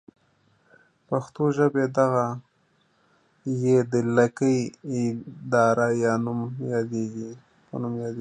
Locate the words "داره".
5.53-5.87